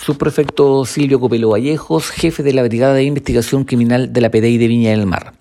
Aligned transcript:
Subprefecto 0.00 0.86
Silvio 0.86 1.20
Copelo 1.20 1.50
Vallejos, 1.50 2.08
jefe 2.08 2.42
de 2.42 2.54
la 2.54 2.62
Brigada 2.62 2.94
de 2.94 3.04
Investigación 3.04 3.64
Criminal 3.64 4.14
de 4.14 4.20
la 4.22 4.30
PDI 4.30 4.56
de 4.56 4.66
Viña 4.66 4.90
del 4.92 5.04
Mar. 5.04 5.34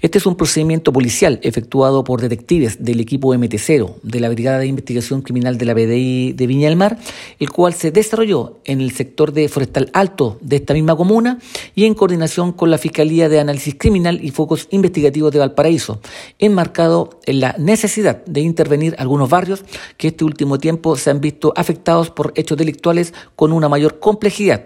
Este 0.00 0.18
es 0.18 0.26
un 0.26 0.36
procedimiento 0.36 0.92
policial 0.92 1.40
efectuado 1.42 2.04
por 2.04 2.20
detectives 2.20 2.84
del 2.84 3.00
equipo 3.00 3.34
MT0 3.34 3.94
de 4.02 4.20
la 4.20 4.28
Brigada 4.28 4.58
de 4.58 4.66
Investigación 4.66 5.22
Criminal 5.22 5.58
de 5.58 5.64
la 5.64 5.74
PDI 5.74 6.32
de 6.32 6.46
Viña 6.46 6.68
del 6.68 6.76
Mar, 6.76 6.98
el 7.38 7.50
cual 7.50 7.74
se 7.74 7.90
desarrolló 7.90 8.58
en 8.64 8.80
el 8.80 8.92
sector 8.92 9.32
de 9.32 9.48
Forestal 9.48 9.90
Alto 9.92 10.38
de 10.40 10.56
esta 10.56 10.74
misma 10.74 10.96
comuna 10.96 11.38
y 11.74 11.84
en 11.84 11.94
coordinación 11.94 12.52
con 12.52 12.70
la 12.70 12.78
Fiscalía 12.78 13.28
de 13.28 13.40
Análisis 13.40 13.76
Criminal 13.78 14.22
y 14.22 14.30
Focos 14.30 14.68
Investigativos 14.70 15.32
de 15.32 15.38
Valparaíso, 15.38 16.00
enmarcado 16.38 17.20
en 17.26 17.40
la 17.40 17.54
necesidad 17.58 18.24
de 18.24 18.40
intervenir 18.40 18.94
algunos 18.98 19.28
barrios 19.28 19.64
que 19.96 20.08
este 20.08 20.24
último 20.24 20.58
tiempo 20.58 20.96
se 20.96 21.10
han 21.10 21.20
visto 21.20 21.52
afectados 21.56 22.10
por 22.10 22.32
hechos 22.36 22.58
delictuales 22.58 23.14
con 23.36 23.52
una 23.52 23.68
mayor 23.68 23.98
complejidad, 23.98 24.64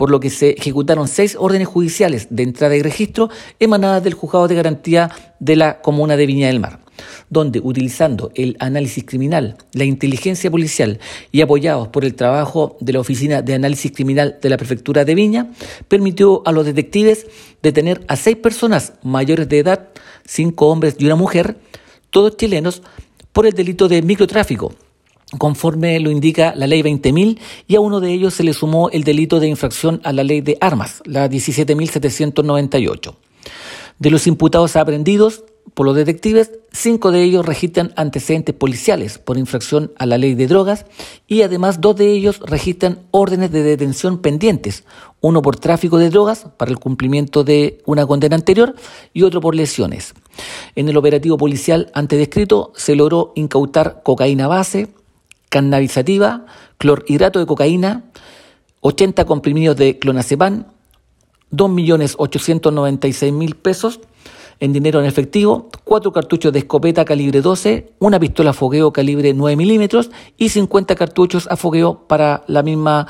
por 0.00 0.08
lo 0.08 0.18
que 0.18 0.30
se 0.30 0.52
ejecutaron 0.52 1.08
seis 1.08 1.36
órdenes 1.38 1.68
judiciales 1.68 2.28
de 2.30 2.42
entrada 2.42 2.74
y 2.74 2.80
registro 2.80 3.28
emanadas 3.58 4.02
del 4.02 4.14
Juzgado 4.14 4.48
de 4.48 4.54
Garantía 4.54 5.10
de 5.40 5.56
la 5.56 5.82
Comuna 5.82 6.16
de 6.16 6.24
Viña 6.24 6.46
del 6.46 6.58
Mar, 6.58 6.80
donde 7.28 7.60
utilizando 7.62 8.32
el 8.34 8.56
análisis 8.60 9.04
criminal, 9.04 9.58
la 9.74 9.84
inteligencia 9.84 10.50
policial 10.50 11.00
y 11.32 11.42
apoyados 11.42 11.88
por 11.88 12.06
el 12.06 12.14
trabajo 12.14 12.78
de 12.80 12.94
la 12.94 13.00
Oficina 13.00 13.42
de 13.42 13.52
Análisis 13.52 13.92
Criminal 13.92 14.38
de 14.40 14.48
la 14.48 14.56
Prefectura 14.56 15.04
de 15.04 15.14
Viña, 15.14 15.50
permitió 15.86 16.40
a 16.46 16.52
los 16.52 16.64
detectives 16.64 17.26
detener 17.60 18.02
a 18.08 18.16
seis 18.16 18.36
personas 18.36 18.94
mayores 19.02 19.50
de 19.50 19.58
edad, 19.58 19.90
cinco 20.24 20.68
hombres 20.68 20.96
y 20.98 21.04
una 21.04 21.16
mujer, 21.16 21.58
todos 22.08 22.38
chilenos, 22.38 22.80
por 23.34 23.44
el 23.44 23.52
delito 23.52 23.86
de 23.86 24.00
microtráfico 24.00 24.72
conforme 25.38 25.98
lo 26.00 26.10
indica 26.10 26.54
la 26.56 26.66
ley 26.66 26.82
20.000 26.82 27.38
y 27.66 27.76
a 27.76 27.80
uno 27.80 28.00
de 28.00 28.12
ellos 28.12 28.34
se 28.34 28.44
le 28.44 28.52
sumó 28.52 28.90
el 28.90 29.04
delito 29.04 29.40
de 29.40 29.48
infracción 29.48 30.00
a 30.04 30.12
la 30.12 30.24
ley 30.24 30.40
de 30.40 30.58
armas, 30.60 31.02
la 31.04 31.28
17.798. 31.28 33.14
De 33.98 34.10
los 34.10 34.26
imputados 34.26 34.76
aprendidos 34.76 35.44
por 35.74 35.86
los 35.86 35.94
detectives, 35.94 36.50
cinco 36.72 37.12
de 37.12 37.22
ellos 37.22 37.46
registran 37.46 37.92
antecedentes 37.96 38.54
policiales 38.54 39.18
por 39.18 39.38
infracción 39.38 39.92
a 39.98 40.06
la 40.06 40.18
ley 40.18 40.34
de 40.34 40.46
drogas 40.46 40.86
y 41.28 41.42
además 41.42 41.80
dos 41.80 41.96
de 41.96 42.10
ellos 42.10 42.40
registran 42.40 43.00
órdenes 43.12 43.52
de 43.52 43.62
detención 43.62 44.18
pendientes, 44.18 44.84
uno 45.20 45.42
por 45.42 45.56
tráfico 45.56 45.98
de 45.98 46.10
drogas 46.10 46.46
para 46.56 46.70
el 46.70 46.78
cumplimiento 46.78 47.44
de 47.44 47.82
una 47.86 48.06
condena 48.06 48.36
anterior 48.36 48.74
y 49.12 49.22
otro 49.22 49.40
por 49.40 49.54
lesiones. 49.54 50.14
En 50.74 50.88
el 50.88 50.96
operativo 50.96 51.36
policial 51.36 51.90
antes 51.94 52.18
descrito 52.18 52.72
se 52.74 52.96
logró 52.96 53.32
incautar 53.36 54.02
cocaína 54.02 54.48
base, 54.48 54.88
cannabisativa, 55.50 56.46
clorhidrato 56.78 57.38
de 57.38 57.46
cocaína, 57.46 58.04
80 58.80 59.26
comprimidos 59.26 59.76
de 59.76 59.98
clonazepam, 59.98 60.64
2.896.000 61.52 63.54
pesos 63.56 64.00
en 64.60 64.72
dinero 64.72 65.00
en 65.00 65.06
efectivo, 65.06 65.68
4 65.84 66.12
cartuchos 66.12 66.52
de 66.52 66.60
escopeta 66.60 67.04
calibre 67.04 67.40
12, 67.40 67.92
una 67.98 68.20
pistola 68.20 68.50
a 68.50 68.52
fogueo 68.52 68.92
calibre 68.92 69.34
9 69.34 69.56
milímetros 69.56 70.10
y 70.36 70.50
50 70.50 70.94
cartuchos 70.94 71.48
a 71.50 71.56
fogueo 71.56 72.06
para 72.06 72.44
la 72.46 72.62
misma 72.62 73.06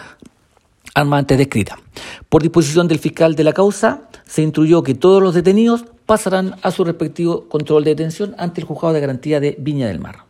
arma 0.94 1.18
antes 1.18 1.38
descrita. 1.38 1.78
Por 2.28 2.42
disposición 2.42 2.88
del 2.88 2.98
fiscal 2.98 3.34
de 3.34 3.44
la 3.44 3.52
causa, 3.52 4.08
se 4.24 4.42
instruyó 4.42 4.82
que 4.82 4.94
todos 4.94 5.22
los 5.22 5.34
detenidos 5.34 5.84
pasarán 6.06 6.56
a 6.62 6.70
su 6.70 6.84
respectivo 6.84 7.48
control 7.48 7.84
de 7.84 7.90
detención 7.90 8.34
ante 8.38 8.60
el 8.60 8.66
juzgado 8.66 8.94
de 8.94 9.00
garantía 9.00 9.40
de 9.40 9.56
Viña 9.58 9.88
del 9.88 9.98
Mar. 9.98 10.29